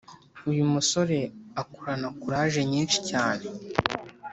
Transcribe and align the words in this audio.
uyu 0.49 0.63
musore 0.73 1.17
akorana 1.61 2.07
kuraje 2.21 2.61
nyinshi 2.71 2.97
cyane 3.09 3.43